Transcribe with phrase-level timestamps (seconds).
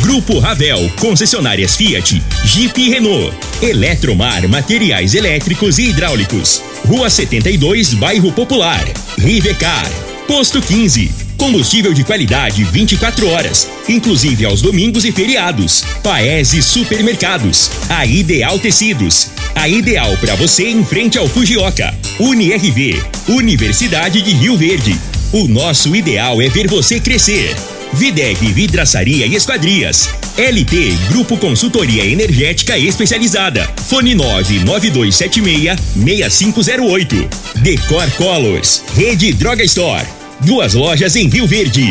[0.00, 3.34] Grupo Ravel, concessionárias Fiat, Jeep e Renault.
[3.62, 6.62] Eletromar, materiais elétricos e hidráulicos.
[6.86, 8.84] Rua 72, Bairro Popular.
[9.18, 9.90] Rivecar.
[10.26, 11.10] Posto 15.
[11.36, 15.84] Combustível de qualidade 24 horas, inclusive aos domingos e feriados.
[16.02, 17.70] Paese Supermercados.
[17.88, 19.28] A Ideal Tecidos.
[19.54, 21.94] A ideal para você em frente ao Fujioka.
[22.18, 23.02] UniRV.
[23.28, 24.98] Universidade de Rio Verde.
[25.32, 27.56] O nosso ideal é ver você crescer.
[27.94, 30.10] Videg Vidraçaria e Esquadrias.
[30.36, 33.72] LT Grupo Consultoria Energética Especializada.
[33.88, 37.28] Fone 99276 6508.
[37.56, 38.82] Decor Colors.
[38.96, 40.04] Rede Droga Store.
[40.40, 41.88] Duas lojas em Rio Verde.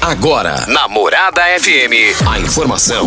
[0.00, 3.06] Agora, Namorada FM, a informação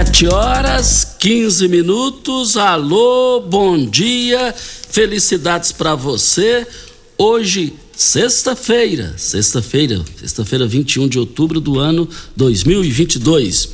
[0.00, 2.56] 7 horas 15 minutos.
[2.56, 4.54] Alô, bom dia.
[4.56, 6.66] Felicidades para você.
[7.18, 13.68] Hoje, sexta-feira, sexta-feira, sexta-feira 21 de outubro do ano 2022.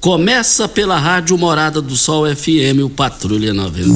[0.00, 3.88] Começa pela Rádio Morada do Sol FM, o Patrulha 90.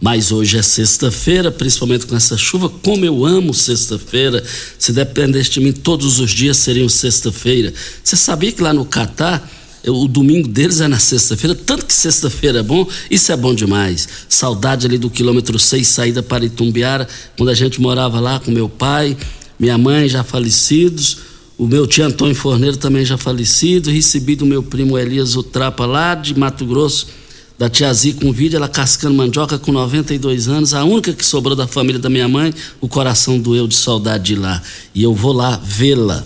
[0.00, 2.70] Mas hoje é sexta-feira, principalmente com essa chuva.
[2.82, 4.42] Como eu amo sexta-feira.
[4.78, 7.74] Se dependesse de mim, todos os dias seriam sexta-feira.
[8.02, 12.58] Você sabia que lá no Catar o domingo deles é na sexta-feira, tanto que sexta-feira
[12.58, 14.08] é bom, isso é bom demais.
[14.28, 18.68] Saudade ali do quilômetro 6, saída para Itumbiara, quando a gente morava lá com meu
[18.68, 19.16] pai,
[19.58, 21.18] minha mãe já falecidos,
[21.56, 26.14] o meu tio Antônio Forneiro também já falecido, recebi do meu primo Elias Utrapa lá
[26.14, 27.06] de Mato Grosso,
[27.58, 31.54] da tia Zi com vídeo, ela cascando mandioca com 92 anos, a única que sobrou
[31.54, 34.62] da família da minha mãe, o coração doeu de saudade de lá.
[34.94, 36.24] E eu vou lá vê-la.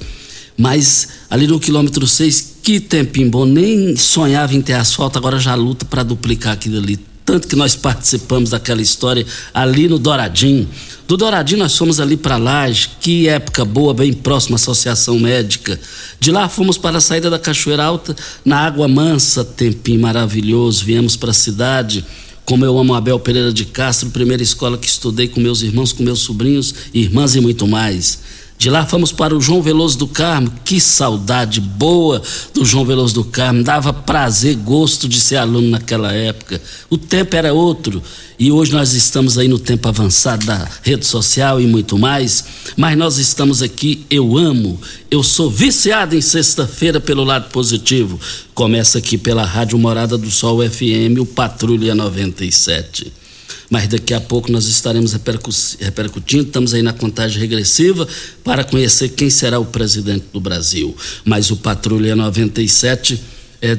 [0.56, 5.54] Mas ali no quilômetro 6, que tempinho bom, nem sonhava em ter asfalto, agora já
[5.54, 6.98] luta para duplicar aquilo ali.
[7.22, 10.66] Tanto que nós participamos daquela história ali no Douradinho.
[11.06, 15.78] Do Douradinho nós fomos ali para Laje, que época boa, bem próxima à Associação Médica.
[16.18, 20.86] De lá fomos para a saída da Cachoeira Alta, na Água Mansa, tempinho maravilhoso.
[20.86, 22.02] Viemos para a cidade,
[22.46, 26.02] como eu amo Abel Pereira de Castro, primeira escola que estudei com meus irmãos, com
[26.02, 28.20] meus sobrinhos, irmãs e muito mais.
[28.64, 30.50] De lá fomos para o João Veloso do Carmo.
[30.64, 32.22] Que saudade boa
[32.54, 33.62] do João Veloso do Carmo.
[33.62, 36.58] Dava prazer, gosto de ser aluno naquela época.
[36.88, 38.02] O tempo era outro.
[38.38, 42.42] E hoje nós estamos aí no tempo avançado da rede social e muito mais.
[42.74, 44.80] Mas nós estamos aqui, eu amo.
[45.10, 48.18] Eu sou viciado em sexta-feira pelo lado positivo.
[48.54, 53.23] Começa aqui pela Rádio Morada do Sol FM, o Patrulha 97
[53.70, 58.06] mas daqui a pouco nós estaremos repercutindo, estamos aí na contagem regressiva
[58.42, 60.96] para conhecer quem será o presidente do Brasil.
[61.24, 63.20] Mas o Patrulha 97,
[63.60, 63.78] é,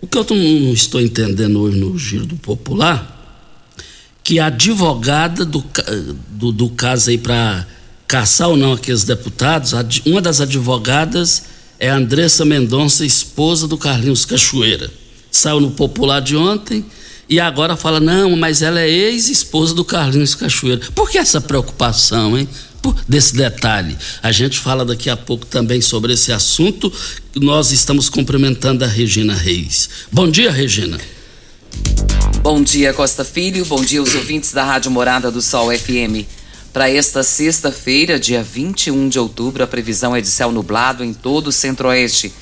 [0.00, 3.16] o que eu não estou entendendo hoje no Giro do Popular,
[4.22, 5.64] que a advogada do,
[6.30, 7.66] do, do caso aí para
[8.06, 9.72] caçar ou não aqueles deputados,
[10.04, 11.44] uma das advogadas
[11.78, 14.90] é Andressa Mendonça, esposa do Carlinhos Cachoeira.
[15.30, 16.84] Saiu no Popular de ontem
[17.28, 20.80] e agora fala, não, mas ela é ex-esposa do Carlinhos Cachoeira.
[20.94, 22.48] Por que essa preocupação, hein?
[22.80, 23.96] Por, desse detalhe.
[24.22, 26.90] A gente fala daqui a pouco também sobre esse assunto.
[27.34, 29.90] Nós estamos cumprimentando a Regina Reis.
[30.10, 30.98] Bom dia, Regina.
[32.40, 33.64] Bom dia, Costa Filho.
[33.66, 36.24] Bom dia aos ouvintes da Rádio Morada do Sol FM.
[36.72, 41.48] Para esta sexta-feira, dia 21 de outubro, a previsão é de céu nublado em todo
[41.48, 42.32] o centro-oeste.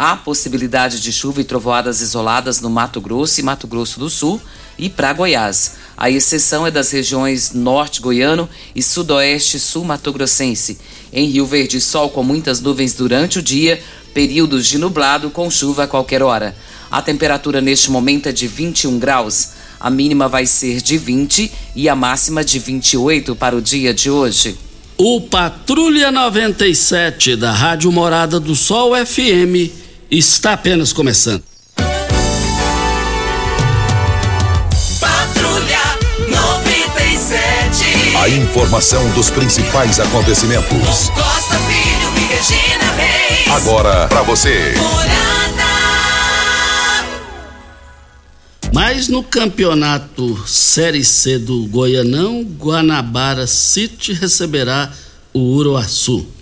[0.00, 4.40] Há possibilidade de chuva e trovoadas isoladas no Mato Grosso e Mato Grosso do Sul
[4.78, 5.74] e para Goiás.
[5.96, 10.78] A exceção é das regiões norte goiano e sudoeste sul mato-grossense.
[11.12, 13.82] Em Rio Verde, sol com muitas nuvens durante o dia,
[14.14, 16.54] períodos de nublado com chuva a qualquer hora.
[16.88, 19.48] A temperatura neste momento é de 21 graus.
[19.80, 24.08] A mínima vai ser de 20 e a máxima de 28 para o dia de
[24.08, 24.56] hoje.
[24.96, 31.42] O Patrulha 97 da Rádio Morada do Sol FM está apenas começando.
[35.00, 35.80] Patrulha
[36.28, 38.16] 97.
[38.16, 41.10] A informação dos principais acontecimentos.
[41.10, 42.08] Costa Filho
[43.52, 44.74] agora para você.
[48.72, 54.92] Mas no campeonato Série C do Goianão, Guanabara City receberá
[55.32, 56.37] o Uruaçu.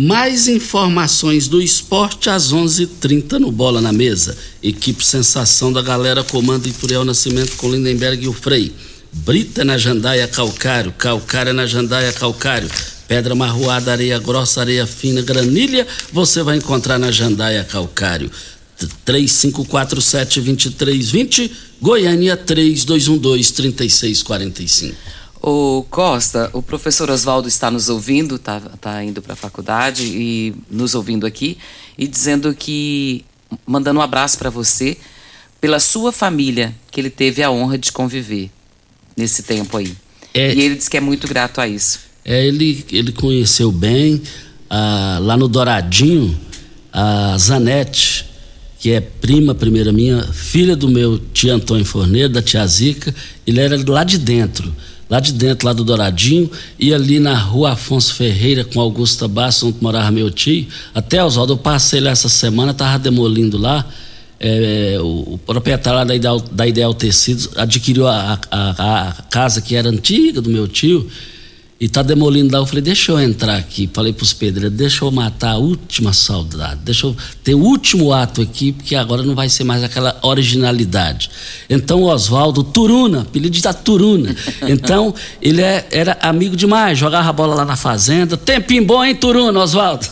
[0.00, 4.38] Mais informações do esporte às 11:30 h 30 no Bola na Mesa.
[4.62, 8.72] Equipe Sensação da Galera comanda Ituriel Nascimento com Lindenberg e o Frei.
[9.12, 12.70] Brita na Jandaia Calcário, Calcária na Jandaia Calcário.
[13.08, 18.30] Pedra marroada, areia grossa, areia fina, granilha, você vai encontrar na Jandaia Calcário.
[19.04, 21.50] 3547-2320,
[21.82, 24.94] Goiânia 3212-3645.
[25.40, 30.54] O Costa, o professor Oswaldo está nos ouvindo, está tá indo para a faculdade e
[30.70, 31.56] nos ouvindo aqui
[31.96, 33.24] e dizendo que,
[33.66, 34.96] mandando um abraço para você,
[35.60, 38.50] pela sua família, que ele teve a honra de conviver
[39.16, 39.92] nesse tempo aí.
[40.34, 42.00] É, e ele diz que é muito grato a isso.
[42.24, 44.22] É, ele, ele conheceu bem,
[44.68, 46.38] ah, lá no Douradinho,
[46.92, 48.26] a Zanete,
[48.78, 53.14] que é prima primeira minha, filha do meu tio Antônio Forneiro, da tia Zica,
[53.46, 54.72] ele era lá de dentro,
[55.08, 59.64] lá de dentro, lá do Douradinho, e ali na rua Afonso Ferreira, com Augusta Bastos,
[59.64, 63.86] onde morava meu tio, até Oswaldo, eu passei lá essa semana, tava demolindo lá,
[64.40, 69.60] é, o, o, proprietário lá da Ideal, da Ideal Tecidos adquiriu a, a, a casa
[69.60, 71.08] que era antiga do meu tio,
[71.80, 72.58] e tá demolindo lá.
[72.58, 73.88] Eu falei, deixa eu entrar aqui.
[73.92, 78.42] Falei pros pedreiros, deixa eu matar a última saudade, deixa eu ter o último ato
[78.42, 81.30] aqui, porque agora não vai ser mais aquela originalidade.
[81.70, 84.34] Então o Oswaldo, Turuna, apelido de Turuna.
[84.68, 88.36] Então ele é, era amigo demais, jogava a bola lá na fazenda.
[88.36, 90.06] Tempinho bom, hein, Turuna, Oswaldo?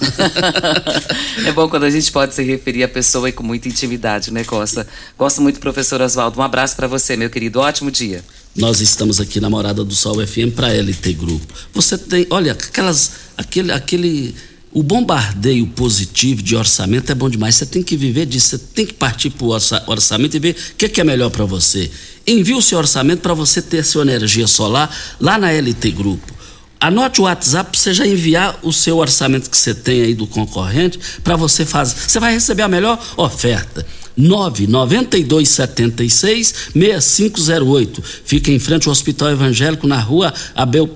[1.45, 4.87] é bom quando a gente pode se referir a pessoa com muita intimidade, né, Costa?
[5.19, 6.39] Gosto muito do professor Oswaldo.
[6.39, 7.61] Um abraço para você, meu querido.
[7.61, 8.23] Ótimo dia.
[8.57, 11.55] Nós estamos aqui na Morada do Sol FM para LT Grupo.
[11.75, 14.35] Você tem, olha, aquelas, aquele, aquele,
[14.73, 17.55] o bombardeio positivo de orçamento é bom demais.
[17.55, 19.51] Você tem que viver disso, você tem que partir para o
[19.89, 21.91] orçamento e ver o que, que é melhor para você.
[22.27, 26.35] Envie o seu orçamento para você ter sua energia solar lá na LT Grupo.
[26.81, 30.27] Anote o WhatsApp para você já enviar o seu orçamento que você tem aí do
[30.27, 31.95] concorrente para você fazer.
[32.09, 33.85] Você vai receber a melhor oferta.
[34.17, 38.03] 99276 6508.
[38.25, 40.89] Fica em frente ao Hospital Evangélico na rua Abel,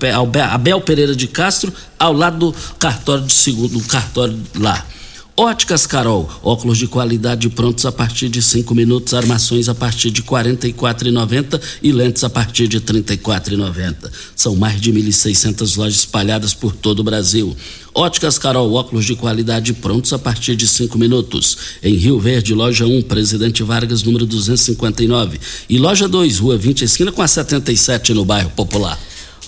[0.51, 4.83] Abel Pereira de Castro, ao lado do cartório de segundo, do cartório lá.
[5.37, 10.21] Óticas Carol, óculos de qualidade prontos a partir de cinco minutos, armações a partir de
[10.21, 10.75] quarenta e
[11.81, 13.19] e lentes a partir de trinta e
[14.35, 17.55] São mais de 1.600 lojas espalhadas por todo o Brasil.
[17.95, 21.57] Óticas Carol, óculos de qualidade prontos a partir de cinco minutos.
[21.81, 25.39] Em Rio Verde, loja 1, Presidente Vargas, número 259.
[25.69, 28.99] E loja 2, Rua 20, esquina com a 77 no bairro Popular.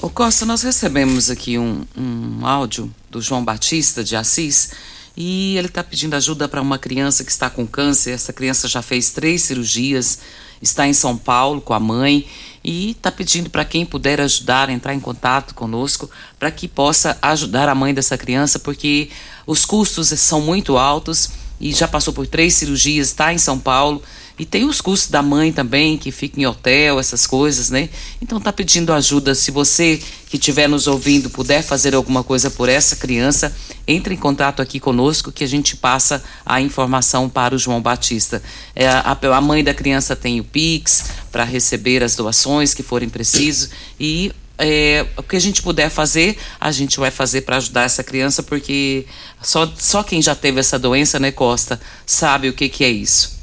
[0.01, 4.71] Ô Costa, nós recebemos aqui um, um áudio do João Batista de Assis
[5.15, 8.12] e ele está pedindo ajuda para uma criança que está com câncer.
[8.12, 10.19] Essa criança já fez três cirurgias,
[10.62, 12.27] está em São Paulo com a mãe
[12.63, 17.69] e está pedindo para quem puder ajudar, entrar em contato conosco, para que possa ajudar
[17.69, 19.10] a mãe dessa criança, porque
[19.45, 24.01] os custos são muito altos e já passou por três cirurgias, está em São Paulo
[24.38, 27.88] e tem os custos da mãe também, que fica em hotel, essas coisas, né?
[28.19, 29.35] Então tá pedindo ajuda.
[29.35, 33.55] Se você que estiver nos ouvindo puder fazer alguma coisa por essa criança,
[33.88, 38.41] entre em contato aqui conosco que a gente passa a informação para o João Batista.
[38.75, 43.10] É, a, a mãe da criança tem o Pix para receber as doações que forem
[43.10, 43.69] precisos
[44.00, 44.31] e
[44.63, 48.41] é, o que a gente puder fazer, a gente vai fazer para ajudar essa criança,
[48.41, 49.05] porque
[49.41, 53.34] só, só quem já teve essa doença, né, Costa, sabe o que, que é isso.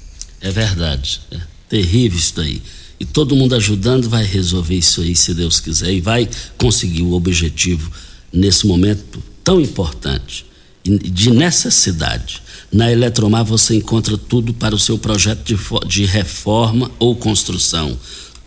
[0.41, 1.21] É verdade.
[1.31, 2.62] É terrível isso daí.
[2.99, 7.12] E todo mundo ajudando vai resolver isso aí, se Deus quiser, e vai conseguir o
[7.12, 7.93] objetivo
[8.33, 10.47] nesse momento tão importante
[10.83, 12.43] de necessidade.
[12.73, 17.99] Na Eletromar você encontra tudo para o seu projeto de, de reforma ou construção.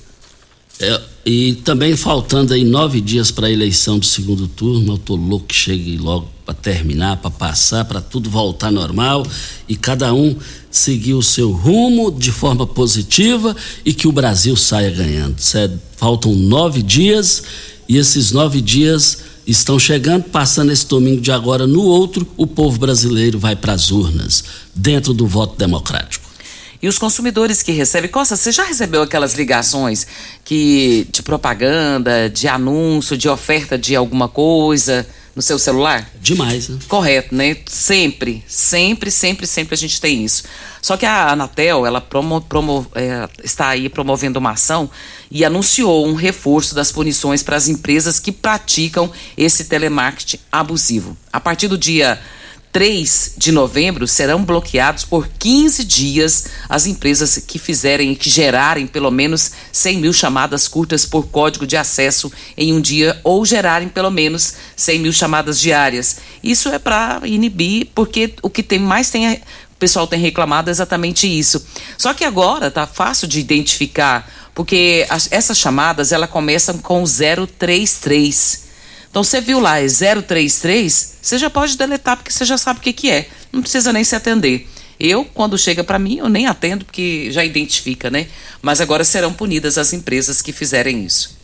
[0.81, 5.15] É, e também faltando aí nove dias para a eleição do segundo turno, eu tô
[5.15, 9.25] louco que chegue logo para terminar, para passar, para tudo voltar normal
[9.69, 10.37] e cada um
[10.71, 13.55] seguir o seu rumo de forma positiva
[13.85, 15.39] e que o Brasil saia ganhando.
[15.41, 15.79] Certo?
[15.97, 17.43] Faltam nove dias
[17.89, 22.79] e esses nove dias estão chegando, passando esse domingo de agora no outro, o povo
[22.79, 26.22] brasileiro vai para as urnas, dentro do voto democrático.
[26.83, 30.05] E os consumidores que recebem, Costa, você já recebeu aquelas ligações
[30.45, 36.11] que de propaganda, de anúncio, de oferta de alguma coisa no seu celular?
[36.21, 36.81] Demais, né?
[36.89, 37.57] Correto, né?
[37.67, 40.43] Sempre, sempre, sempre, sempre a gente tem isso.
[40.83, 44.91] Só que a Anatel, ela promo, promo, é, está aí promovendo uma ação
[45.31, 51.17] e anunciou um reforço das punições para as empresas que praticam esse telemarketing abusivo.
[51.33, 52.21] A partir do dia
[52.73, 58.87] 3 de novembro serão bloqueados por 15 dias as empresas que fizerem e que gerarem
[58.87, 63.91] pelo menos 100 mil chamadas curtas por código de acesso em um dia ou gerarem
[63.91, 66.17] pelo menos 100 mil chamadas diárias.
[66.43, 70.73] Isso é para inibir, porque o que tem mais tem o pessoal tem reclamado é
[70.73, 71.67] exatamente isso.
[71.99, 78.72] Só que agora tá fácil de identificar, porque as, essas chamadas ela começam com 033.
[79.13, 82.83] Então você viu lá, é 033, você já pode deletar porque você já sabe o
[82.83, 83.29] que, que é.
[83.53, 84.67] Não precisa nem se atender.
[84.99, 88.27] Eu, quando chega para mim, eu nem atendo porque já identifica, né?
[88.63, 91.37] Mas agora serão punidas as empresas que fizerem isso.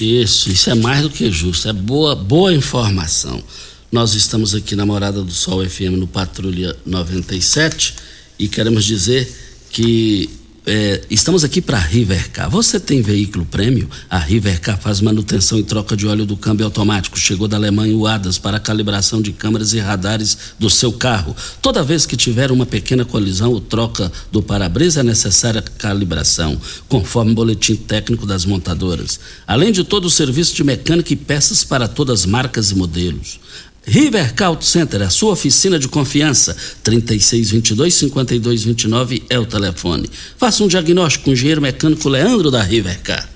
[0.00, 3.44] Isso, isso é mais do que justo, é boa, boa informação.
[3.92, 7.96] Nós estamos aqui na Morada do Sol FM no Patrulha 97
[8.38, 9.30] e queremos dizer
[9.68, 10.30] que
[10.66, 12.48] é, estamos aqui para Rivercar.
[12.48, 13.88] Você tem veículo prêmio?
[14.08, 17.18] A Rivercar faz manutenção e troca de óleo do câmbio automático.
[17.18, 21.36] Chegou da Alemanha o ADAS para calibração de câmeras e radares do seu carro.
[21.60, 27.32] Toda vez que tiver uma pequena colisão ou troca do para-brisa é necessária calibração, conforme
[27.32, 29.20] o boletim técnico das montadoras.
[29.46, 33.38] Além de todo o serviço de mecânica e peças para todas as marcas e modelos.
[33.86, 36.56] River Auto Center, a sua oficina de confiança.
[36.84, 40.10] 3622-5229 é o telefone.
[40.36, 43.28] Faça um diagnóstico com o engenheiro mecânico Leandro da Rivercar.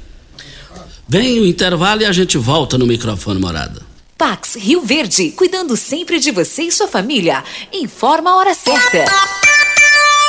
[1.09, 3.87] Vem o intervalo e a gente volta no microfone morada.
[4.17, 7.43] Pax Rio Verde, cuidando sempre de você e sua família.
[7.73, 9.05] Informa a hora certa.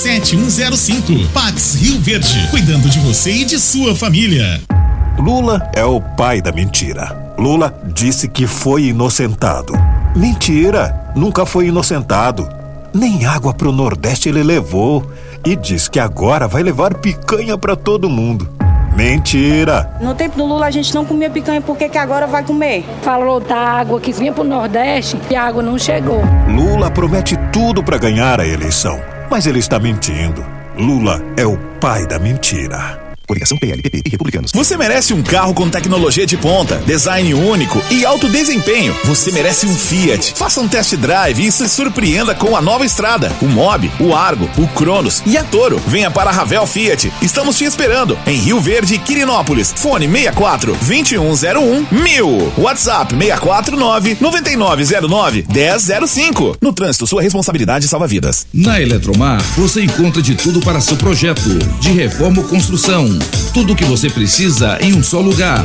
[0.00, 1.28] 7105.
[1.34, 4.58] Pax Rio Verde, cuidando de você e de sua família.
[5.18, 7.34] Lula é o pai da mentira.
[7.36, 9.74] Lula disse que foi inocentado.
[10.16, 11.12] Mentira!
[11.14, 12.48] Nunca foi inocentado.
[12.94, 15.04] Nem água pro Nordeste ele levou.
[15.44, 18.48] E diz que agora vai levar picanha para todo mundo.
[18.96, 19.98] Mentira!
[20.00, 22.86] No tempo do Lula a gente não comia picanha, por que, que agora vai comer?
[23.02, 26.22] Falou da água que vinha pro Nordeste e a água não chegou.
[26.48, 28.98] Lula promete tudo para ganhar a eleição.
[29.30, 30.44] Mas ele está mentindo.
[30.76, 33.09] Lula é o pai da mentira.
[33.30, 34.50] Coligação PLPP e Republicanos.
[34.52, 38.92] Você merece um carro com tecnologia de ponta, design único e alto desempenho.
[39.04, 40.34] Você merece um Fiat.
[40.34, 44.50] Faça um test drive e se surpreenda com a nova estrada, o Mob, o Argo,
[44.58, 45.80] o Cronos e a Toro.
[45.86, 47.12] Venha para a Ravel Fiat.
[47.22, 49.72] Estamos te esperando em Rio Verde, Quirinópolis.
[49.76, 52.52] Fone 64 2101 1000.
[52.58, 56.56] WhatsApp 649 9909 1005.
[56.60, 58.48] No trânsito, sua responsabilidade salva vidas.
[58.52, 63.19] Na Eletromar, você encontra de tudo para seu projeto, de reforma ou construção
[63.52, 65.64] tudo o que você precisa em um só lugar.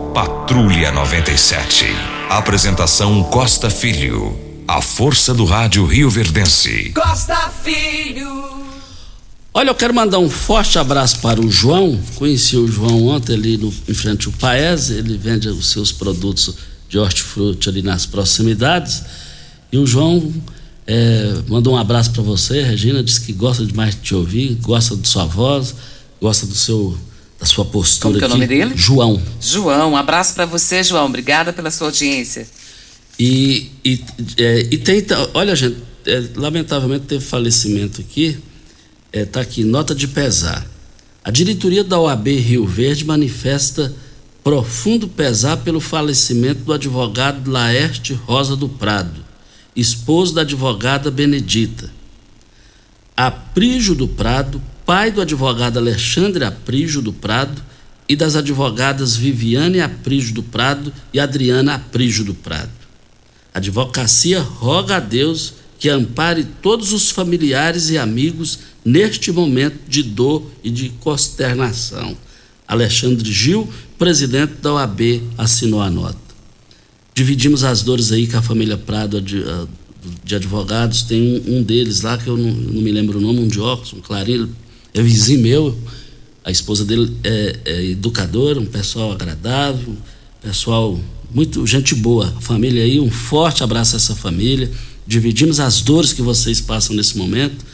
[0.13, 1.85] Patrulha 97.
[2.29, 4.37] Apresentação Costa Filho.
[4.67, 6.91] A força do rádio Rio Verdense.
[6.93, 8.43] Costa Filho.
[9.53, 11.97] Olha, eu quero mandar um forte abraço para o João.
[12.15, 14.95] Conheci o João ontem ali no, em frente ao Paese.
[14.95, 16.55] Ele vende os seus produtos
[16.89, 19.03] de hortifruti ali nas proximidades.
[19.71, 20.29] E o João
[20.85, 23.01] é, mandou um abraço para você, Regina.
[23.01, 25.73] Disse que gosta demais de te ouvir, gosta de sua voz,
[26.19, 26.97] gosta do seu
[27.41, 28.73] da sua postura Como que é o nome dele?
[28.77, 29.21] João.
[29.41, 31.07] João, um abraço para você, João.
[31.07, 32.47] Obrigada pela sua audiência.
[33.19, 33.99] E, e,
[34.37, 38.37] é, e tem, olha, gente, é, lamentavelmente teve falecimento aqui
[39.11, 40.65] está é, aqui, nota de pesar.
[41.23, 43.93] A diretoria da OAB Rio Verde manifesta
[44.43, 49.23] profundo pesar pelo falecimento do advogado Laerte Rosa do Prado,
[49.75, 51.91] esposo da advogada Benedita.
[53.15, 57.63] Aprígio do Prado, pai do advogado Alexandre Aprígio do Prado
[58.09, 62.73] e das advogadas Viviane Aprígio do Prado e Adriana Aprígio do Prado.
[63.53, 70.03] A advocacia roga a Deus que ampare todos os familiares e amigos neste momento de
[70.03, 72.17] dor e de consternação.
[72.67, 76.19] Alexandre Gil, presidente da OAB, assinou a nota.
[77.15, 79.67] Dividimos as dores aí com a família Prado de, ah,
[80.21, 81.03] de advogados.
[81.03, 83.61] Tem um, um, deles lá, que eu não, não, me lembro o nome, um de
[83.61, 84.53] óculos, um clarinho,
[84.93, 85.77] é vizinho meu.
[86.43, 89.95] A esposa dele é, é educadora, um pessoal agradável,
[90.41, 90.99] pessoal
[91.33, 92.33] muito gente boa.
[92.41, 94.71] Família aí, um forte abraço a essa família
[95.11, 97.65] dividimos as dores que vocês passam nesse momento.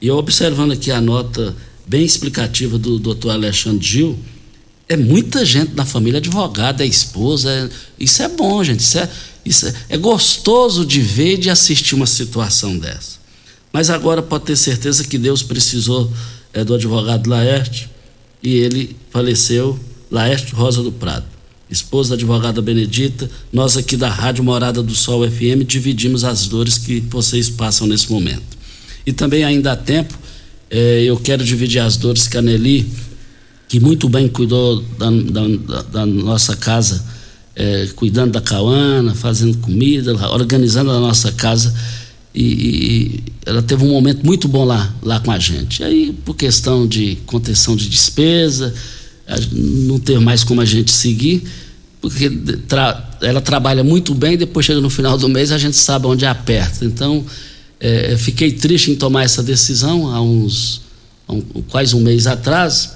[0.00, 4.18] E eu observando aqui a nota bem explicativa do doutor Alexandre Gil,
[4.88, 9.10] é muita gente da família advogada, é esposa, é, isso é bom, gente, isso, é,
[9.44, 13.16] isso é, é gostoso de ver e de assistir uma situação dessa.
[13.72, 16.12] Mas agora pode ter certeza que Deus precisou
[16.56, 17.88] é, do advogado Laerte
[18.42, 19.78] e ele faleceu,
[20.10, 21.36] Laerte Rosa do Prado
[21.70, 26.78] esposa da advogada Benedita, nós aqui da Rádio Morada do Sol FM dividimos as dores
[26.78, 28.56] que vocês passam nesse momento.
[29.04, 30.14] E também ainda há tempo,
[30.70, 32.86] eh, eu quero dividir as dores que a Nelly,
[33.68, 37.04] que muito bem cuidou da, da, da nossa casa,
[37.56, 41.74] eh, cuidando da Cauana, fazendo comida, organizando a nossa casa.
[42.36, 45.82] E, e, ela teve um momento muito bom lá, lá com a gente.
[45.82, 48.74] Aí, por questão de contenção de despesa,
[49.50, 51.42] não ter mais como a gente seguir,
[52.00, 52.28] porque
[52.68, 56.26] tra ela trabalha muito bem, depois chega no final do mês a gente sabe onde
[56.26, 56.84] aperta.
[56.84, 57.24] Então,
[57.80, 60.82] é, fiquei triste em tomar essa decisão há uns
[61.26, 62.92] há um, quase um mês atrás,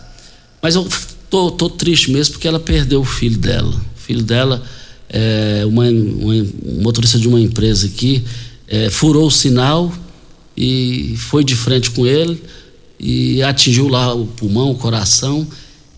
[0.60, 0.86] mas eu
[1.30, 3.74] tô, tô triste mesmo porque ela perdeu o filho dela.
[3.96, 4.62] O filho dela
[5.08, 8.22] é uma, uma um motorista de uma empresa aqui,
[8.70, 9.92] é, furou o sinal
[10.56, 12.40] e foi de frente com ele
[12.98, 15.46] e atingiu lá o pulmão, o coração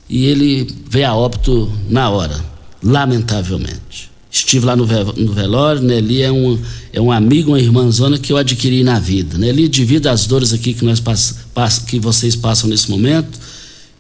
[0.09, 2.43] e ele veio a óbito na hora,
[2.83, 4.11] lamentavelmente.
[4.31, 6.59] Estive lá no, velório, Nelly é um,
[6.91, 9.37] é um amigo, uma irmãzona que eu adquiri na vida.
[9.37, 13.39] Nelly divide as dores aqui que, nós pass, pass, que vocês passam nesse momento.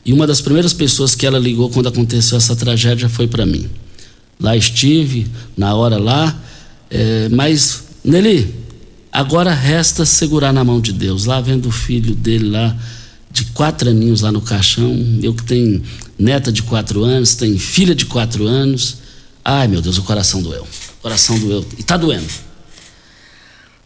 [0.04, 3.68] E uma das primeiras pessoas que ela ligou quando aconteceu essa tragédia foi para mim.
[4.40, 6.34] Lá estive, na hora lá,
[6.90, 8.61] é, mas, Nelly,
[9.12, 11.26] agora resta segurar na mão de Deus.
[11.26, 12.76] Lá vendo o filho dele lá
[13.30, 14.96] de quatro aninhos lá no caixão.
[15.22, 15.82] Eu que tenho
[16.18, 18.98] neta de quatro anos, tenho filha de quatro anos.
[19.44, 20.62] Ai, meu Deus, o coração doeu.
[20.98, 21.66] O coração doeu.
[21.78, 22.28] E tá doendo.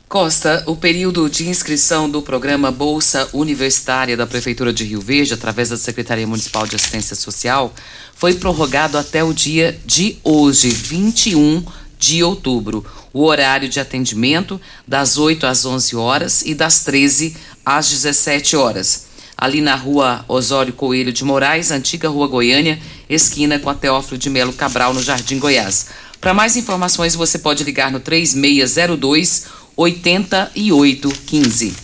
[0.09, 5.71] Costa, o período de inscrição do programa Bolsa Universitária da Prefeitura de Rio Verde, através
[5.71, 7.75] da Secretaria Municipal de Assistência Social,
[8.15, 11.65] foi prorrogado até o dia de hoje, 21
[11.99, 12.87] de outubro.
[13.17, 19.07] O horário de atendimento das 8 às 11 horas e das 13 às 17 horas.
[19.39, 24.29] Ali na rua Osório Coelho de Moraes, antiga Rua Goiânia, esquina com a Teófilo de
[24.29, 25.87] Melo Cabral, no Jardim Goiás.
[26.21, 31.75] Para mais informações, você pode ligar no 3602 8815.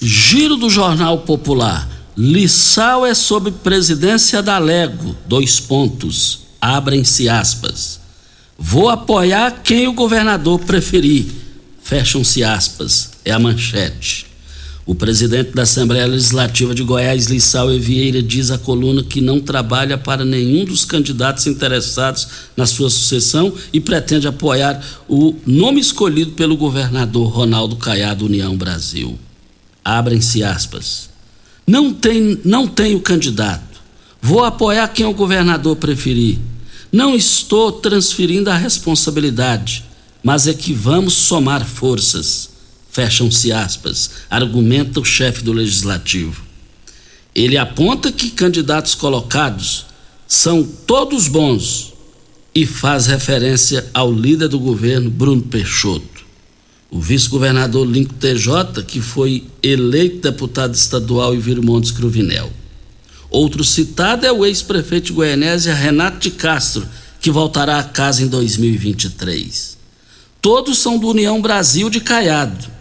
[0.00, 1.88] Giro do Jornal Popular.
[2.16, 5.16] Lissau é sob presidência da Lego.
[5.26, 6.42] Dois pontos.
[6.60, 7.98] Abrem-se aspas.
[8.60, 11.26] Vou apoiar quem o governador preferir.
[11.80, 13.10] Fecham-se aspas.
[13.24, 14.26] É a manchete.
[14.84, 19.96] O presidente da Assembleia Legislativa de Goiás, Lissau Vieira, diz à coluna que não trabalha
[19.96, 26.56] para nenhum dos candidatos interessados na sua sucessão e pretende apoiar o nome escolhido pelo
[26.56, 29.16] governador Ronaldo Caiado, União Brasil.
[29.84, 31.08] Abrem-se aspas.
[31.66, 33.78] Não tem, não tenho candidato.
[34.20, 36.38] Vou apoiar quem o governador preferir.
[36.90, 39.84] Não estou transferindo a responsabilidade,
[40.22, 42.48] mas é que vamos somar forças
[42.98, 46.42] fecham-se aspas, argumenta o chefe do legislativo.
[47.32, 49.86] Ele aponta que candidatos colocados
[50.26, 51.94] são todos bons
[52.52, 56.26] e faz referência ao líder do governo, Bruno Peixoto.
[56.90, 62.50] O vice-governador Lincoln TJ, que foi eleito deputado estadual em Virmontes Cruvinel.
[63.30, 66.88] Outro citado é o ex-prefeito de Goianésia, Renato de Castro,
[67.20, 69.76] que voltará a casa em 2023.
[70.40, 72.78] Todos são do União Brasil de Caiado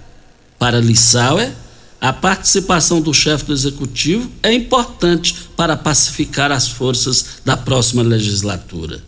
[0.60, 1.52] para Lissauer,
[2.00, 9.04] a participação do chefe do executivo é importante para pacificar as forças da próxima legislatura.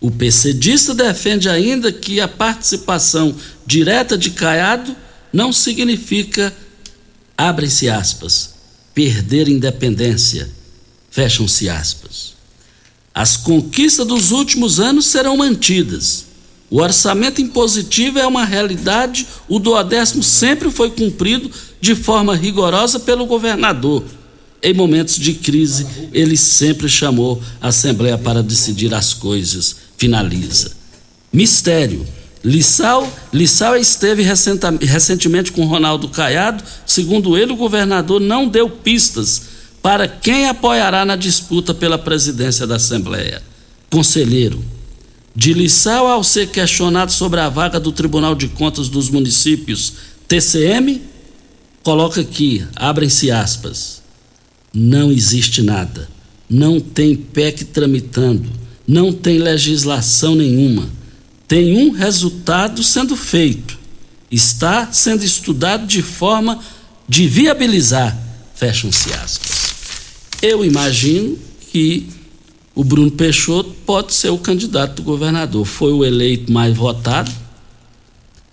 [0.00, 3.34] O PCdista defende ainda que a participação
[3.66, 4.96] direta de Caiado
[5.32, 6.52] não significa,
[7.36, 8.54] abrem-se aspas,
[9.08, 10.48] perder independência,
[11.10, 12.34] fecham-se aspas.
[13.14, 16.30] As conquistas dos últimos anos serão mantidas
[16.70, 23.26] o orçamento impositivo é uma realidade, o duodécimo sempre foi cumprido de forma rigorosa pelo
[23.26, 24.04] governador.
[24.62, 29.74] Em momentos de crise, ele sempre chamou a Assembleia para decidir as coisas.
[29.96, 30.70] Finaliza.
[31.32, 32.06] Mistério.
[32.42, 36.64] Lissau, Lissau esteve recentemente com Ronaldo Caiado.
[36.86, 39.42] Segundo ele, o governador não deu pistas
[39.82, 43.42] para quem apoiará na disputa pela presidência da Assembleia.
[43.90, 44.62] Conselheiro,
[45.34, 49.92] de Lissau ao ser questionado sobre a vaga do Tribunal de Contas dos Municípios,
[50.26, 51.02] TCM,
[51.82, 54.02] coloca aqui, abrem-se aspas,
[54.72, 56.08] não existe nada,
[56.48, 58.48] não tem PEC tramitando,
[58.86, 60.88] não tem legislação nenhuma,
[61.50, 63.76] tem um resultado sendo feito,
[64.30, 66.60] está sendo estudado de forma
[67.08, 68.16] de viabilizar,
[68.54, 69.74] fecham-se aspas.
[70.40, 71.36] Eu imagino
[71.72, 72.08] que
[72.72, 75.66] o Bruno Peixoto pode ser o candidato do governador.
[75.66, 77.32] Foi o eleito mais votado.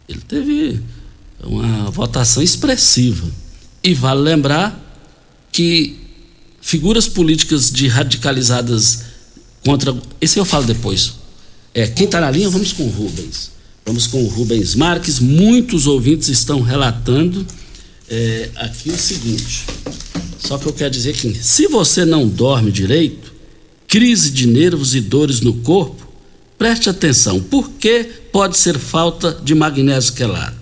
[0.10, 0.82] Ele teve
[1.44, 3.28] uma votação expressiva.
[3.84, 4.76] E vale lembrar
[5.52, 6.00] que
[6.60, 9.04] figuras políticas de radicalizadas
[9.64, 9.96] contra.
[10.20, 11.17] Esse eu falo depois.
[11.78, 13.52] É, quem está na linha, vamos com o Rubens.
[13.86, 15.20] Vamos com o Rubens Marques.
[15.20, 17.46] Muitos ouvintes estão relatando
[18.10, 19.68] é, aqui o seguinte.
[20.40, 23.32] Só que eu quero dizer que se você não dorme direito,
[23.88, 26.08] crise de nervos e dores no corpo,
[26.58, 30.58] preste atenção, porque pode ser falta de magnésio quelado.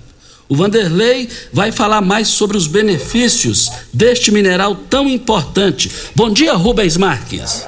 [0.49, 5.89] O Vanderlei vai falar mais sobre os benefícios deste mineral tão importante.
[6.13, 7.63] Bom dia, Rubens Marques.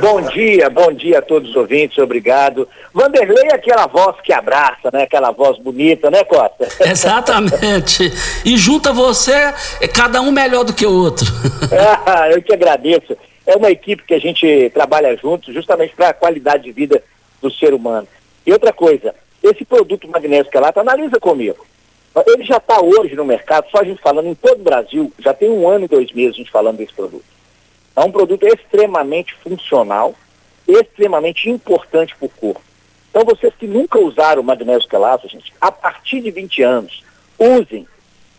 [0.00, 2.66] Bom dia, bom dia a todos os ouvintes, obrigado.
[2.92, 5.02] Vanderlei é aquela voz que abraça, né?
[5.02, 6.68] Aquela voz bonita, né, Costa?
[6.88, 8.10] Exatamente.
[8.44, 11.26] E junta você, é cada um melhor do que o outro.
[12.06, 16.14] ah, eu que agradeço é uma equipe que a gente trabalha juntos justamente para a
[16.14, 17.02] qualidade de vida
[17.42, 18.06] do ser humano.
[18.46, 21.66] E outra coisa, esse produto magnésio quelato, analisa comigo.
[22.26, 25.34] Ele já está hoje no mercado, só a gente falando em todo o Brasil, já
[25.34, 27.24] tem um ano e dois meses a gente falando desse produto.
[27.96, 30.14] É um produto extremamente funcional,
[30.66, 32.62] extremamente importante para o corpo.
[33.10, 37.04] Então vocês que nunca usaram o magnésio quelato, gente, a partir de 20 anos,
[37.38, 37.86] usem.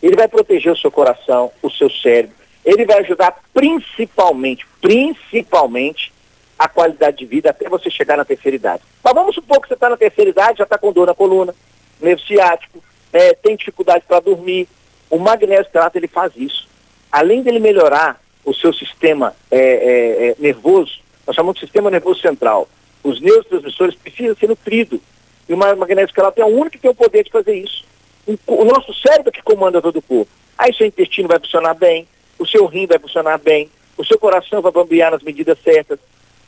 [0.02, 2.34] Ele vai proteger o seu coração, o seu cérebro,
[2.64, 6.12] ele vai ajudar principalmente, principalmente,
[6.58, 8.82] a qualidade de vida até você chegar na terceira idade.
[9.02, 11.54] Mas vamos supor que você está na terceira idade, já está com dor na coluna,
[12.00, 14.68] nervo ciático, é, tem dificuldade para dormir.
[15.10, 16.68] O magnésio quelato ele faz isso.
[17.10, 22.20] Além dele melhorar o seu sistema é, é, é, nervoso, nós chamamos de sistema nervoso
[22.20, 22.68] central.
[23.02, 25.00] Os neurotransmissores precisam ser nutridos.
[25.48, 27.84] E o magnésio quelato é o único que tem o poder de fazer isso.
[28.46, 30.30] O, nosso cérebro que comanda todo o corpo.
[30.56, 32.06] Aí seu intestino vai funcionar bem,
[32.38, 35.98] o seu rim vai funcionar bem, o seu coração vai bombear nas medidas certas.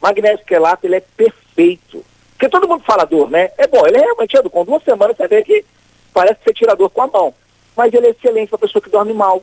[0.01, 2.05] Magnésio quelato, ele é perfeito.
[2.31, 3.51] Porque todo mundo fala dor, né?
[3.59, 5.65] É bom, ele é realmente é do com duas semanas você vê que
[6.13, 7.35] parece que você tira dor com a mão.
[7.77, 9.43] Mas ele é excelente para pessoa que dorme mal.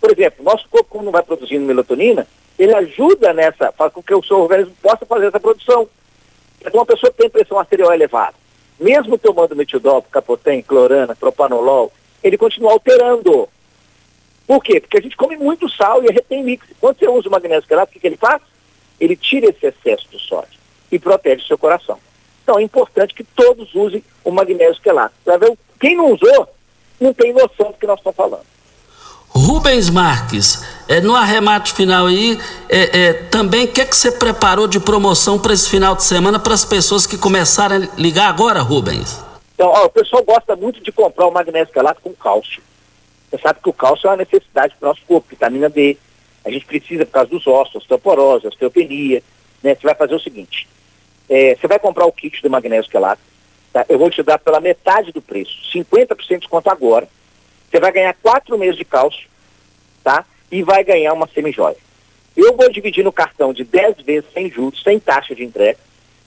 [0.00, 2.26] Por exemplo, nosso corpo, quando não vai produzindo melatonina,
[2.58, 5.88] ele ajuda nessa, para que o seu organismo possa fazer essa produção.
[6.60, 8.34] Então, uma pessoa que tem pressão arterial elevada,
[8.78, 13.48] mesmo tomando metildol, capotem, clorana, propanolol, ele continua alterando.
[14.46, 14.80] Por quê?
[14.80, 16.74] Porque a gente come muito sal e retém líquido.
[16.80, 18.42] Quando você usa o magnésio quelato, o que, que ele faz?
[18.98, 20.58] Ele tira esse excesso do sódio
[20.90, 21.98] e protege o seu coração.
[22.42, 25.14] Então é importante que todos usem o magnésio quelato.
[25.78, 26.48] Quem não usou,
[27.00, 28.44] não tem noção do que nós estamos falando.
[29.32, 32.38] Rubens Marques, é, no arremate final aí,
[32.68, 36.02] é, é, também o que, é que você preparou de promoção para esse final de
[36.02, 39.24] semana para as pessoas que começaram a ligar agora, Rubens?
[39.54, 42.62] Então, ó, o pessoal gosta muito de comprar o magnésio quelato com cálcio.
[43.30, 45.96] Você sabe que o cálcio é uma necessidade para o nosso corpo, vitamina D.
[46.44, 49.22] A gente precisa por causa dos ossos, osteoporose, osteopenia.
[49.62, 49.74] Né?
[49.74, 50.66] Você vai fazer o seguinte,
[51.28, 53.22] é, você vai comprar o kit do magnésio quelato,
[53.72, 53.84] tá?
[53.88, 57.08] eu vou te dar pela metade do preço, 50% de desconto agora,
[57.70, 59.28] você vai ganhar quatro meses de cálcio,
[60.02, 60.24] tá?
[60.50, 61.76] E vai ganhar uma semijóia.
[62.36, 65.78] Eu vou dividir no cartão de 10 vezes sem juros, sem taxa de entrega.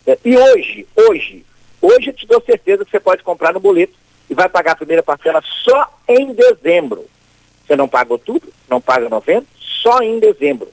[0.05, 0.17] Né?
[0.23, 1.45] E hoje, hoje,
[1.81, 3.93] hoje eu te dou certeza que você pode comprar no boleto
[4.29, 7.05] e vai pagar a primeira parcela só em dezembro.
[7.65, 10.69] Você não pagou tudo, não paga novembro, só em dezembro.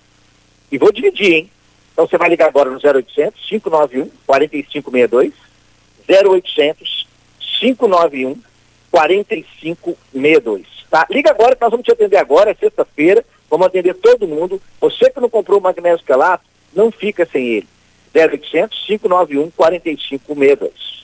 [0.71, 1.51] E vou dividir, hein?
[1.93, 5.33] Então você vai ligar agora no 0800 591 4562,
[6.09, 7.07] 0800
[7.61, 8.41] 591
[8.91, 10.67] 4562.
[10.91, 11.07] Tá?
[11.11, 14.61] Liga agora que nós vamos te atender agora, é sexta-feira, vamos atender todo mundo.
[14.81, 17.69] Você que não comprou o magnésio quelato, não fica sem ele.
[18.15, 21.01] 0800 591 4562.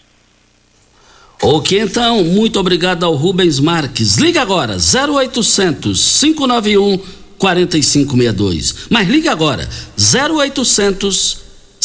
[1.42, 4.16] Ok, então, muito obrigado ao Rubens Marques.
[4.16, 6.99] Liga agora, 0800 591
[7.38, 8.88] 4562.
[8.90, 11.45] Mas liga agora, 0800 591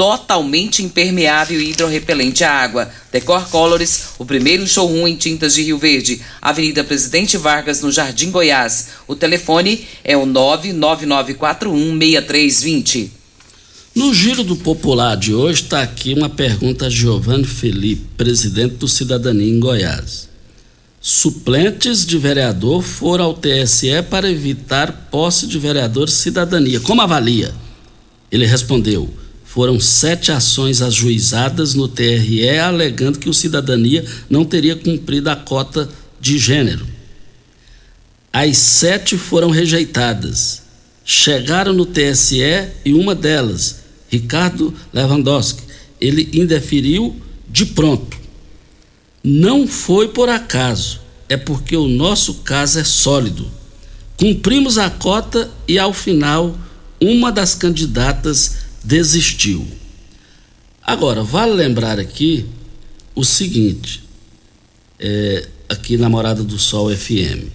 [0.00, 2.90] totalmente impermeável e hidrorrepelente à água.
[3.12, 8.30] Decor Colors, o primeiro showroom em tintas de Rio Verde, Avenida Presidente Vargas, no Jardim
[8.30, 8.92] Goiás.
[9.06, 13.10] O telefone é o 999416320.
[13.94, 18.88] No Giro do Popular de hoje está aqui uma pergunta a Giovanni Felipe, presidente do
[18.88, 20.30] Cidadania em Goiás.
[20.98, 26.80] Suplentes de vereador foram ao TSE para evitar posse de vereador cidadania.
[26.80, 27.54] Como avalia?
[28.32, 29.10] Ele respondeu:
[29.52, 35.88] foram sete ações ajuizadas no TRE alegando que o cidadania não teria cumprido a cota
[36.20, 36.86] de gênero.
[38.32, 40.62] As sete foram rejeitadas.
[41.04, 45.64] Chegaram no TSE e uma delas, Ricardo Lewandowski,
[46.00, 48.16] ele indeferiu de pronto.
[49.20, 53.50] Não foi por acaso, é porque o nosso caso é sólido.
[54.16, 56.56] Cumprimos a cota e, ao final,
[57.00, 59.66] uma das candidatas desistiu.
[60.82, 62.46] Agora, vale lembrar aqui
[63.14, 64.02] o seguinte,
[64.98, 67.48] é, aqui na Morada do Sol FM.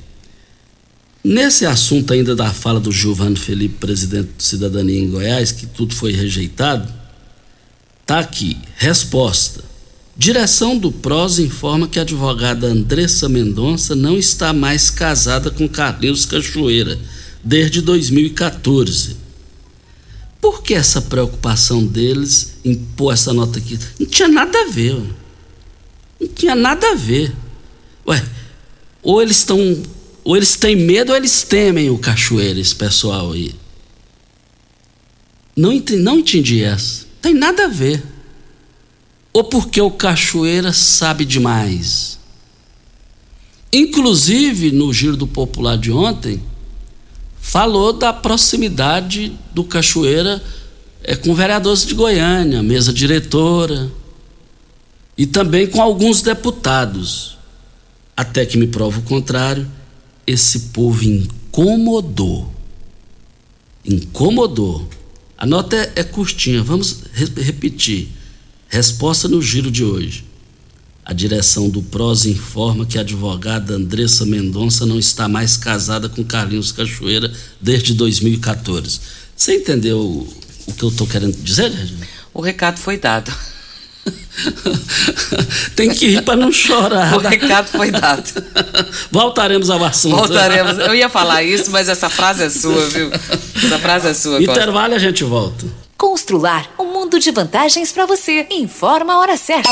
[1.23, 5.95] Nesse assunto ainda da fala do Giovanni Felipe, presidente do Cidadania em Goiás, que tudo
[5.95, 6.91] foi rejeitado,
[8.05, 9.63] tá aqui, resposta.
[10.15, 16.25] Direção do PROS informa que a advogada Andressa Mendonça não está mais casada com Carlinhos
[16.25, 16.97] Cachoeira
[17.43, 19.24] desde 2014.
[20.39, 23.79] Por que essa preocupação deles em pôr essa nota aqui?
[23.99, 25.01] Não tinha nada a ver.
[26.19, 27.33] Não tinha nada a ver.
[28.07, 28.23] Ué,
[29.01, 29.59] ou eles estão.
[30.23, 33.53] Ou eles têm medo ou eles temem o cachoeiro, esse pessoal aí.
[35.55, 37.05] Não entendi, não entendi essa.
[37.21, 38.03] Tem nada a ver.
[39.31, 42.19] Ou porque o cachoeira sabe demais.
[43.71, 46.41] Inclusive, no Giro do Popular de ontem,
[47.45, 50.43] falou da proximidade do Cachoeira
[51.03, 53.91] é, com vereadores de Goiânia, mesa diretora,
[55.15, 57.37] e também com alguns deputados.
[58.17, 59.71] Até que me prova o contrário,
[60.25, 62.51] esse povo incomodou.
[63.85, 64.89] Incomodou.
[65.37, 68.09] A nota é, é curtinha, vamos re repetir.
[68.67, 70.25] Resposta no giro de hoje.
[71.05, 76.23] A direção do PROS informa que a advogada Andressa Mendonça não está mais casada com
[76.23, 78.99] Carlinhos Cachoeira desde 2014.
[79.35, 80.27] Você entendeu
[80.65, 82.07] o que eu estou querendo dizer, Regina?
[82.33, 83.31] O recado foi dado.
[85.75, 87.15] Tem que rir para não chorar.
[87.15, 88.43] O recado foi dado.
[89.11, 90.15] Voltaremos ao assunto.
[90.15, 90.79] Voltaremos.
[90.79, 93.11] Eu ia falar isso, mas essa frase é sua, viu?
[93.63, 94.41] Essa frase é sua.
[94.41, 95.67] Intervalo e a gente volta.
[95.95, 98.47] Constrular um mundo de vantagens para você.
[98.49, 99.71] Informa a hora certa.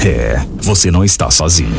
[0.00, 1.70] É, você não está sozinho.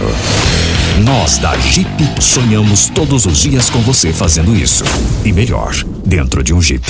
[1.04, 4.84] Nós da Jeep sonhamos todos os dias com você fazendo isso.
[5.23, 5.73] E melhor,
[6.06, 6.86] dentro de um Jeep.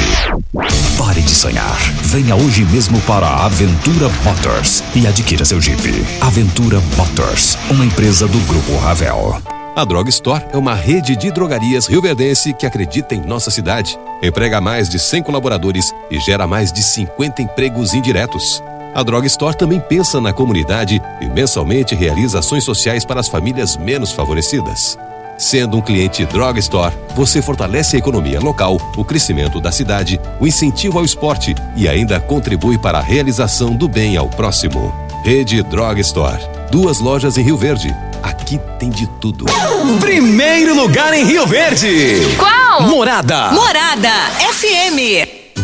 [0.98, 1.78] Pare de sonhar.
[2.04, 5.82] Venha hoje mesmo para a Aventura Motors e adquira seu Jeep.
[6.22, 9.42] Aventura Motors, uma empresa do Grupo Ravel.
[9.76, 14.62] A Drog Store é uma rede de drogarias rioverdense que acredita em nossa cidade, emprega
[14.62, 18.64] mais de 100 colaboradores e gera mais de 50 empregos indiretos.
[18.96, 23.76] A Drog Store também pensa na comunidade e mensalmente realiza ações sociais para as famílias
[23.76, 24.98] menos favorecidas.
[25.38, 30.48] Sendo um cliente Drog Store, você fortalece a economia local, o crescimento da cidade, o
[30.48, 34.96] incentivo ao esporte e ainda contribui para a realização do bem ao próximo.
[35.26, 36.42] Rede Drog Store.
[36.72, 37.94] Duas lojas em Rio Verde.
[38.24, 39.44] Aqui tem de tudo.
[40.00, 42.22] Primeiro lugar em Rio Verde.
[42.38, 42.84] Qual?
[42.84, 43.52] Morada.
[43.52, 44.10] Morada
[44.54, 45.35] FM.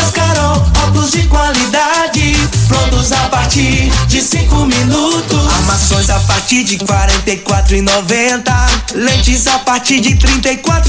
[0.00, 2.34] Óticas Carol, óculos de qualidade,
[2.68, 5.46] prontos a partir de cinco minutos.
[5.58, 7.76] Armações a partir de quarenta e quatro
[8.94, 10.80] lentes a partir de trinta e quatro.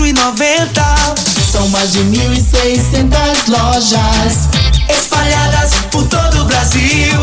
[1.51, 4.47] São mais de mil e seiscentas lojas
[4.87, 7.19] espalhadas por todo o Brasil.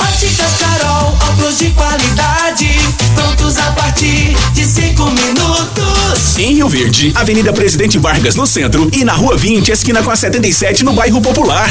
[0.00, 2.78] Óticas Carol, óculos de qualidade,
[3.52, 6.38] prontos a partir de cinco minutos.
[6.38, 10.16] Em Rio Verde, Avenida Presidente Vargas no centro e na Rua 20, esquina com a
[10.16, 11.70] 77 no bairro Popular.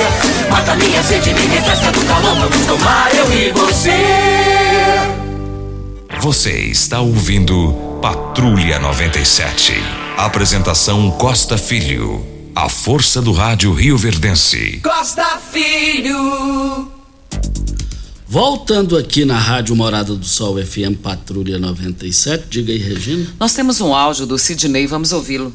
[0.51, 2.35] Mata minha sede, me refresca do calor.
[2.35, 3.91] Vamos tomar eu e você.
[6.21, 9.73] Você está ouvindo Patrulha 97.
[10.17, 12.23] Apresentação Costa Filho.
[12.53, 14.81] A força do rádio Rio Verdense.
[14.83, 16.91] Costa Filho.
[18.27, 23.27] Voltando aqui na Rádio Morada do Sol FM Patrulha 97, diga aí, Regina.
[23.39, 25.53] Nós temos um áudio do Sidney, vamos ouvi-lo.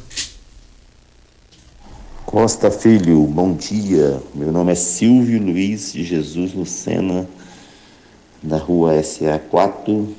[2.27, 4.21] Costa Filho, bom dia.
[4.35, 7.25] Meu nome é Silvio Luiz de Jesus Lucena,
[8.43, 10.09] da rua SA4,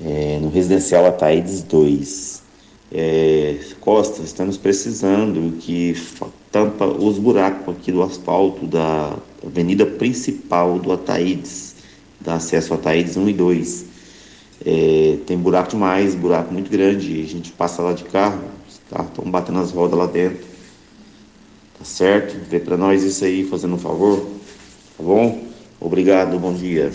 [0.00, 2.42] é, no residencial Ataídes 2.
[2.92, 6.00] É, Costa, estamos precisando que
[6.52, 11.74] tampa os buracos aqui do asfalto da avenida principal do Ataídes,
[12.20, 13.84] da acesso Ataídes 1 e 2.
[14.64, 19.08] É, tem buraco demais, buraco muito grande, a gente passa lá de carro, os carros
[19.08, 20.49] estão batendo as rodas lá dentro.
[21.80, 22.36] Tá certo?
[22.50, 24.20] Vê para nós isso aí, fazendo um favor.
[24.98, 25.42] Tá bom?
[25.80, 26.92] Obrigado, bom dia.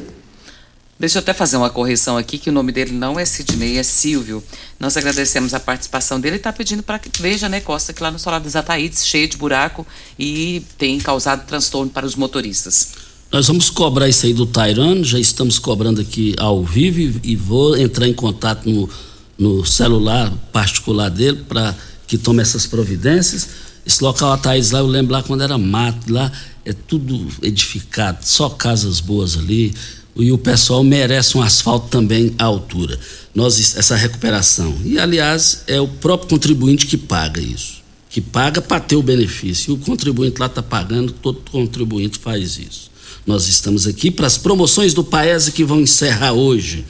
[0.99, 3.83] Deixa eu até fazer uma correção aqui, que o nome dele não é Sidney, é
[3.83, 4.43] Silvio.
[4.79, 8.11] Nós agradecemos a participação dele e está pedindo para que veja, né, Costa, que lá
[8.11, 9.85] no Solar dos Ataídes, cheio de buraco
[10.19, 12.91] e tem causado transtorno para os motoristas.
[13.31, 17.75] Nós vamos cobrar isso aí do Tairano, já estamos cobrando aqui ao vivo e vou
[17.75, 18.87] entrar em contato no,
[19.35, 21.75] no celular particular dele para
[22.05, 23.65] que tome essas providências.
[23.85, 26.31] Esse local Ataídes lá, eu lembro lá quando era mato, lá
[26.63, 29.73] é tudo edificado, só casas boas ali
[30.17, 32.97] e o pessoal merece um asfalto também à altura.
[33.33, 34.73] Nós essa recuperação.
[34.83, 39.71] E aliás, é o próprio contribuinte que paga isso, que paga para ter o benefício.
[39.71, 42.89] E o contribuinte lá está pagando, todo contribuinte faz isso.
[43.27, 46.85] Nós estamos aqui para as promoções do Paese que vão encerrar hoje.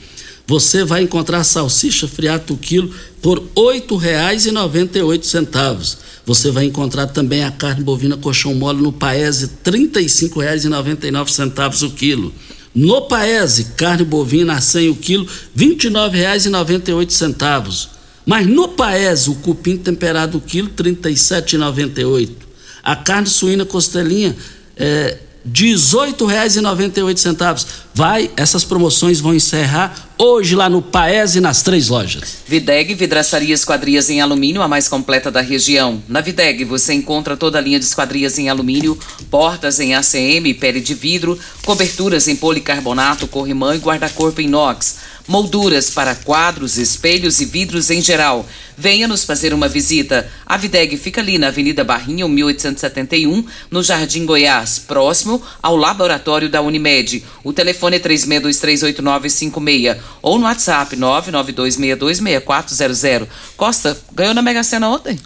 [0.46, 5.96] Você vai encontrar salsicha friata o quilo por R$ 8,98.
[6.24, 12.32] Você vai encontrar também a carne bovina colchão mole no Paese R$ 35,99 o quilo.
[12.74, 15.30] No Paese, carne bovina a 100 o quilo, R$
[15.66, 17.88] 29,98.
[18.24, 22.30] Mas no Paese, o cupim temperado o quilo, R$ 37,98.
[22.82, 24.36] A carne suína costelinha,
[24.76, 27.66] é, 18,98.
[27.94, 32.38] Vai, essas promoções vão encerrar hoje lá no Paese nas três lojas.
[32.46, 36.02] Videg Vidraçaria Esquadrias em Alumínio, a mais completa da região.
[36.08, 38.98] Na Videg você encontra toda a linha de esquadrias em alumínio,
[39.30, 46.14] portas em ACM, pele de vidro, coberturas em policarbonato, corrimão e guarda-corpo inox molduras para
[46.14, 48.46] quadros, espelhos e vidros em geral.
[48.76, 50.30] Venha nos fazer uma visita.
[50.44, 56.60] A Videg fica ali na Avenida Barrinha, 1871, no Jardim Goiás, próximo ao laboratório da
[56.60, 57.24] Unimed.
[57.42, 63.26] O telefone é 36238956 ou no WhatsApp 992626400.
[63.56, 65.18] Costa, ganhou na Mega Sena ontem?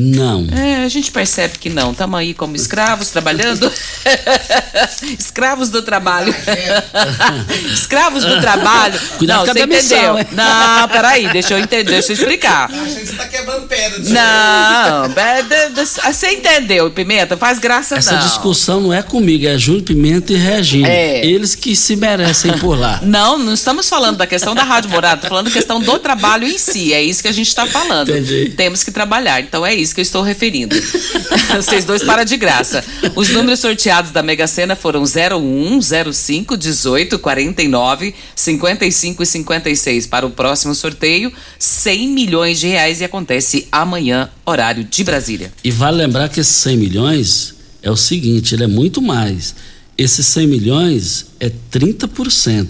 [0.00, 0.46] Não.
[0.56, 1.90] É, a gente percebe que não.
[1.90, 3.70] Estamos aí como escravos trabalhando.
[5.18, 6.32] escravos do trabalho.
[7.72, 8.98] escravos do trabalho.
[9.18, 10.18] Cuidado não, com a você entendeu.
[10.18, 10.26] hein?
[10.32, 12.68] Não, peraí, deixa eu entender, deixa eu explicar.
[12.70, 13.98] Você tá quebrando pedra.
[13.98, 17.36] Não, é, de- você entendeu, Pimenta?
[17.36, 18.22] Faz graça Essa não.
[18.26, 20.88] discussão não é comigo, é Júlio Pimenta e Regina.
[20.88, 21.24] É.
[21.26, 23.00] Eles que se merecem por lá.
[23.08, 26.46] Não, não estamos falando da questão da Rádio Morada, estamos falando da questão do trabalho
[26.46, 26.92] em si.
[26.92, 28.10] É isso que a gente está falando.
[28.10, 28.52] Entendi.
[28.56, 29.40] Temos que trabalhar.
[29.40, 30.76] Então é isso que eu estou referindo.
[31.56, 32.84] Vocês dois para de graça.
[33.14, 35.80] Os números sorteados da Mega Sena foram 01,
[36.12, 40.06] 05, 18, 49, 55 e 56.
[40.06, 45.52] Para o próximo sorteio, 100 milhões de reais e acontece amanhã, horário de Brasília.
[45.62, 49.54] E vale lembrar que esses 100 milhões é o seguinte, ele é muito mais.
[49.96, 52.68] Esses 100 milhões é 30%.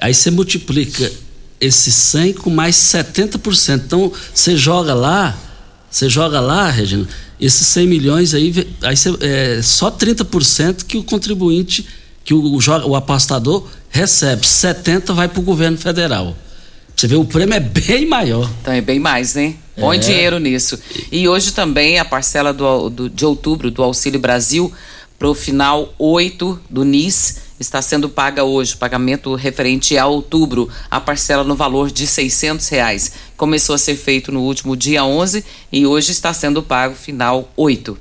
[0.00, 1.10] Aí você multiplica
[1.60, 3.82] esses 100 com mais 70%.
[3.84, 5.38] Então você joga lá,
[5.90, 7.06] você joga lá, Regina,
[7.40, 11.86] esses 100 milhões aí, aí você, é só 30% que o contribuinte,
[12.24, 14.42] que o, o apostador recebe.
[14.46, 16.36] 70% vai para o governo federal.
[16.94, 18.48] Você vê, o prêmio é bem maior.
[18.60, 19.54] Então é bem mais, né?
[19.78, 20.00] Põe É.
[20.00, 20.78] dinheiro nisso.
[21.10, 24.70] E hoje também a parcela do, do- de outubro do Auxílio Brasil
[25.18, 28.76] para o final 8 do NIS está sendo paga hoje.
[28.76, 30.70] Pagamento referente a outubro.
[30.90, 33.12] A parcela no valor de 600 reais.
[33.36, 37.98] Começou a ser feito no último dia 11 e hoje está sendo pago final 8.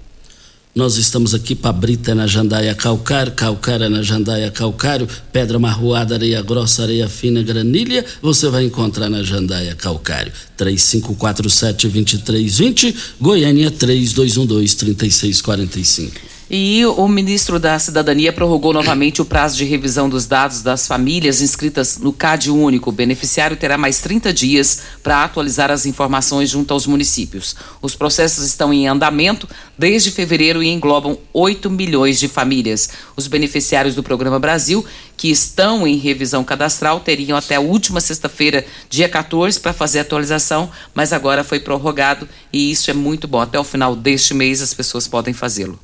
[0.75, 6.43] Nós estamos aqui para Brita na Jandaia Calcário, Calcário na Jandaia Calcário, Pedra Marroada, Areia
[6.43, 10.31] Grossa, Areia Fina, Granilha, você vai encontrar na Jandaia Calcário.
[10.57, 16.11] 3547-2320, Goiânia 3212-3645.
[16.51, 21.41] E o ministro da Cidadania prorrogou novamente o prazo de revisão dos dados das famílias
[21.41, 22.89] inscritas no CAD Único.
[22.89, 27.55] O beneficiário terá mais 30 dias para atualizar as informações junto aos municípios.
[27.83, 29.47] Os processos estão em andamento
[29.77, 32.89] desde fevereiro e englobam 8 milhões de famílias.
[33.15, 34.83] Os beneficiários do Programa Brasil,
[35.15, 40.01] que estão em revisão cadastral, teriam até a última sexta-feira, dia 14, para fazer a
[40.01, 43.39] atualização, mas agora foi prorrogado e isso é muito bom.
[43.39, 45.79] Até o final deste mês as pessoas podem fazê-lo.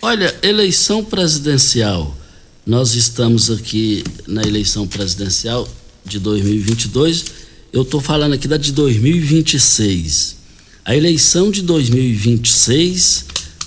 [0.00, 2.16] Olha, eleição presidencial
[2.64, 5.68] nós estamos aqui na eleição presidencial
[6.04, 7.24] de 2022.
[7.72, 10.36] Eu estou falando aqui da de 2026.
[10.84, 13.24] A eleição de 2026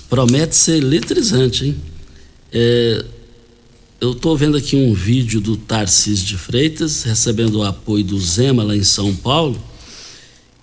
[0.09, 1.75] promete ser eletrizante, hein?
[2.53, 3.03] É,
[3.99, 8.63] eu estou vendo aqui um vídeo do Tarcísio de Freitas recebendo o apoio do Zema
[8.63, 9.61] lá em São Paulo.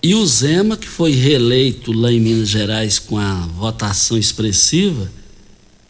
[0.02, 5.12] E o Zema, que foi reeleito lá em Minas Gerais com a votação expressiva,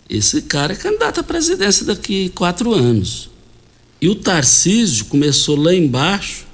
[0.08, 3.28] esse cara é candidato à presidência daqui quatro anos.
[4.00, 6.46] E o Tarcísio começou lá embaixo,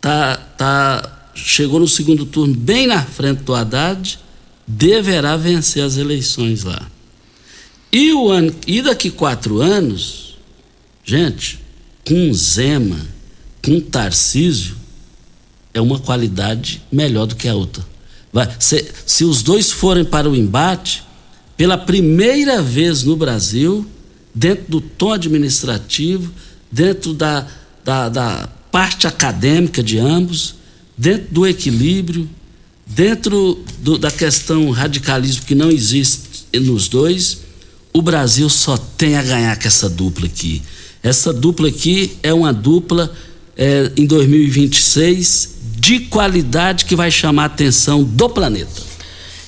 [0.00, 4.18] tá, tá, chegou no segundo turno bem na frente do Haddad,
[4.66, 6.88] deverá vencer as eleições lá.
[7.90, 10.38] E, o ano, e daqui quatro anos,
[11.04, 11.58] gente,
[12.06, 13.00] com Zema,
[13.62, 14.76] com Tarcísio,
[15.74, 17.84] é uma qualidade melhor do que a outra.
[18.32, 21.02] Vai, se, se os dois forem para o embate,
[21.62, 23.86] pela primeira vez no Brasil,
[24.34, 26.28] dentro do tom administrativo,
[26.72, 27.46] dentro da,
[27.84, 30.56] da, da parte acadêmica de ambos,
[30.98, 32.28] dentro do equilíbrio,
[32.84, 37.42] dentro do, da questão radicalismo que não existe nos dois,
[37.92, 40.60] o Brasil só tem a ganhar com essa dupla aqui.
[41.00, 43.14] Essa dupla aqui é uma dupla
[43.56, 48.91] é, em 2026 de qualidade que vai chamar a atenção do planeta.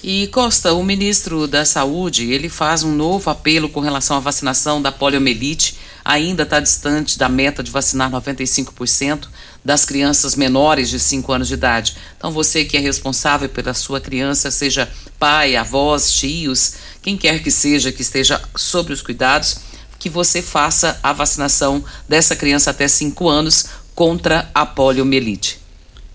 [0.06, 4.82] E Costa, o ministro da Saúde, ele faz um novo apelo com relação à vacinação
[4.82, 5.78] da poliomielite.
[6.04, 9.28] Ainda está distante da meta de vacinar 95%
[9.64, 11.96] das crianças menores de 5 anos de idade.
[12.18, 17.50] Então, você que é responsável pela sua criança, seja pai, avós, tios, quem quer que
[17.50, 19.56] seja que esteja sobre os cuidados,
[19.98, 25.58] que você faça a vacinação dessa criança até 5 anos contra a poliomielite.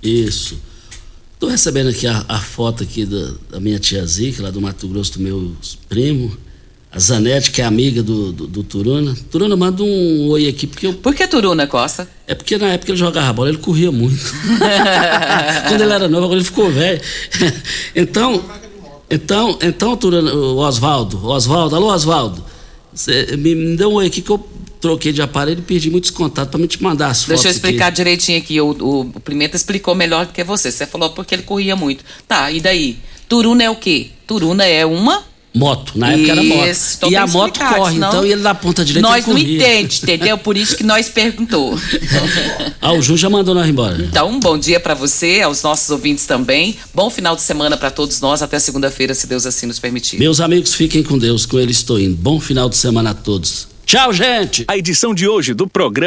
[0.03, 0.68] Isso.
[1.39, 4.85] Estou recebendo aqui a, a foto aqui da, da, minha tia Zica, lá do Mato
[4.89, 5.53] Grosso, do meu
[5.87, 6.37] primo.
[6.91, 9.15] A Zanete, que é amiga do, do, do, Turuna.
[9.31, 10.67] Turuna, manda um oi aqui.
[10.67, 10.93] Porque eu...
[10.95, 12.09] Por que Turuna, Costa?
[12.27, 14.19] É porque na época ele jogava bola, ele corria muito.
[15.69, 16.99] Quando ele era novo, agora ele ficou velho.
[17.95, 18.43] então,
[19.09, 22.43] então, então, Turuna, o Oswaldo, Oswaldo, alô Oswaldo,
[23.37, 24.45] me, me deu um oi aqui que eu
[24.79, 27.41] troquei de aparelho e perdi muitos contatos para me te mandar as fotos.
[27.41, 27.97] Deixa eu explicar aqui.
[27.97, 28.61] direitinho aqui.
[28.61, 30.71] O, o, o, Pimenta explicou melhor do que você.
[30.71, 32.03] Você falou porque ele corria muito.
[32.27, 32.97] Tá, e daí?
[33.27, 34.07] Turuna é o quê?
[34.25, 35.29] Turuna é uma.
[35.53, 37.09] Moto, na época era moto.
[37.09, 38.09] e a moto corre, senão...
[38.09, 40.37] então ele da ponta direita Nós não entende, entendeu?
[40.37, 41.75] Por isso que nós perguntou.
[42.79, 43.97] ah, o Ju já mandou nós embora.
[43.99, 46.77] Então, um bom dia para você, aos nossos ouvintes também.
[46.93, 50.19] Bom final de semana para todos nós, até segunda-feira, se Deus assim nos permitir.
[50.19, 52.15] Meus amigos, fiquem com Deus, com ele estou indo.
[52.15, 53.67] Bom final de semana a todos.
[53.89, 54.65] Tchau, gente!
[54.67, 55.97] A edição de hoje do programa